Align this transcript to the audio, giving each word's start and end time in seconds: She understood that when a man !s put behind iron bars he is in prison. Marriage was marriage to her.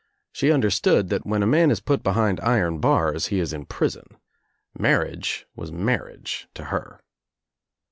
She 0.33 0.51
understood 0.51 1.09
that 1.09 1.27
when 1.27 1.43
a 1.43 1.45
man 1.45 1.69
!s 1.69 1.79
put 1.79 2.01
behind 2.01 2.39
iron 2.39 2.79
bars 2.79 3.27
he 3.27 3.39
is 3.39 3.53
in 3.53 3.65
prison. 3.67 4.07
Marriage 4.75 5.45
was 5.55 5.71
marriage 5.71 6.47
to 6.55 6.63
her. 6.73 7.01